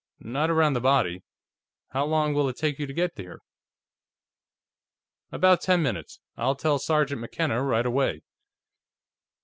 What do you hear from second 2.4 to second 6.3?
it take you to get here?" "About ten minutes.